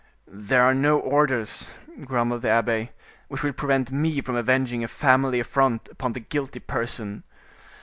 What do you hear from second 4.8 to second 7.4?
a family affront upon the guilty person."